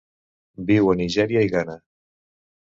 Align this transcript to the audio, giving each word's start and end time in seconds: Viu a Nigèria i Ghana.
Viu 0.69 0.89
a 0.93 0.97
Nigèria 1.03 1.45
i 1.51 1.53
Ghana. 1.53 1.79